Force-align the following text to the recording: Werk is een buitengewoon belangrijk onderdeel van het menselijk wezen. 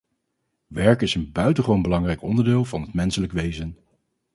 Werk 0.67 1.01
is 1.01 1.15
een 1.15 1.31
buitengewoon 1.31 1.81
belangrijk 1.81 2.21
onderdeel 2.21 2.65
van 2.65 2.81
het 2.81 2.93
menselijk 2.93 3.31
wezen. 3.33 3.77